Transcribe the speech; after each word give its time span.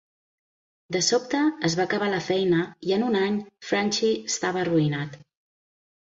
De 0.95 0.99
sobte, 1.07 1.41
es 1.67 1.73
va 1.79 1.83
acabar 1.89 2.07
la 2.13 2.21
feina 2.27 2.61
i 2.91 2.95
en 2.95 3.05
un 3.09 3.17
any 3.19 3.35
Franchi 3.67 4.09
estava 4.33 4.59
arruïnat. 4.63 5.19